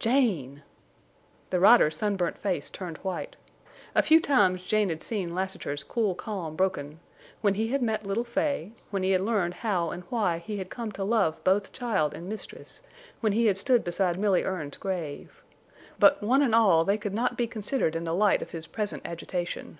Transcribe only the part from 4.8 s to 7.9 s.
had seen Lassiter's cool calm broken—when he had